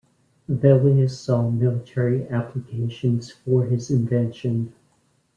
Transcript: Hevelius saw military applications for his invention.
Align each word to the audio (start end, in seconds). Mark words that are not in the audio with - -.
Hevelius 0.49 1.15
saw 1.19 1.51
military 1.51 2.27
applications 2.29 3.29
for 3.31 3.65
his 3.67 3.91
invention. 3.91 4.73